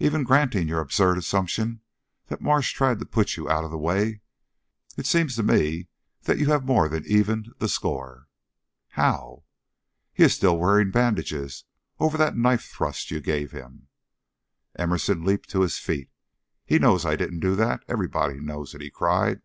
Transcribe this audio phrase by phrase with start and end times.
[0.00, 1.82] Even granting your absurd assumption
[2.26, 4.20] that Marsh tried to put you out of the way,
[4.96, 5.86] it seems to me
[6.22, 8.26] that you have more than evened the score."
[8.88, 9.44] "How?"
[10.12, 11.62] "He is still wearing bandages
[12.00, 13.86] over that knife thrust you gave him."
[14.74, 16.10] Emerson leaped to his feet.
[16.66, 19.42] "He knows I didn't do that; everybody knows it!" he cried.